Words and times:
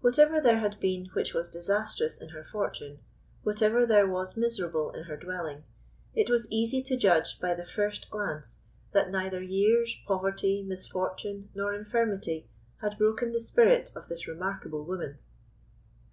Whatever 0.00 0.40
there 0.40 0.58
had 0.58 0.80
been 0.80 1.06
which 1.12 1.32
was 1.32 1.48
disastrous 1.48 2.20
in 2.20 2.30
her 2.30 2.42
fortune, 2.42 2.98
whatever 3.44 3.86
there 3.86 4.04
was 4.10 4.36
miserable 4.36 4.90
in 4.90 5.04
her 5.04 5.16
dwelling, 5.16 5.62
it 6.12 6.28
was 6.28 6.50
easy 6.50 6.82
to 6.82 6.96
judge 6.96 7.38
by 7.38 7.54
the 7.54 7.64
first 7.64 8.10
glance 8.10 8.64
that 8.90 9.12
neither 9.12 9.40
years, 9.40 9.96
poverty, 10.08 10.64
misfortune, 10.64 11.50
nor 11.54 11.72
infirmity 11.72 12.48
had 12.80 12.98
broken 12.98 13.30
the 13.30 13.38
spirit 13.38 13.92
of 13.94 14.08
this 14.08 14.26
remarkable 14.26 14.84
woman. 14.84 15.18